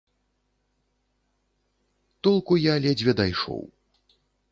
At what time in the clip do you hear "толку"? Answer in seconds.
2.29-2.53